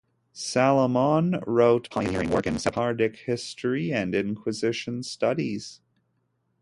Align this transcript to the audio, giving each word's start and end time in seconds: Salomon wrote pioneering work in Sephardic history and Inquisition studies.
Salomon 0.33 1.43
wrote 1.45 1.91
pioneering 1.91 2.31
work 2.31 2.47
in 2.47 2.57
Sephardic 2.57 3.17
history 3.17 3.93
and 3.93 4.15
Inquisition 4.15 5.03
studies. 5.03 5.79